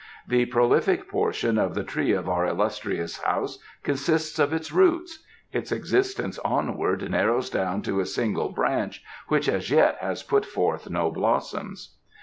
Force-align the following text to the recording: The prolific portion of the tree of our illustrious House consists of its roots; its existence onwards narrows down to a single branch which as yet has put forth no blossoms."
The 0.27 0.47
prolific 0.47 1.07
portion 1.07 1.59
of 1.59 1.75
the 1.75 1.83
tree 1.83 2.11
of 2.11 2.27
our 2.27 2.43
illustrious 2.43 3.19
House 3.21 3.59
consists 3.83 4.39
of 4.39 4.51
its 4.51 4.71
roots; 4.71 5.19
its 5.51 5.71
existence 5.71 6.39
onwards 6.39 7.07
narrows 7.07 7.51
down 7.51 7.83
to 7.83 7.99
a 7.99 8.05
single 8.07 8.49
branch 8.49 9.03
which 9.27 9.47
as 9.47 9.69
yet 9.69 9.97
has 9.99 10.23
put 10.23 10.43
forth 10.43 10.89
no 10.89 11.11
blossoms." 11.11 11.99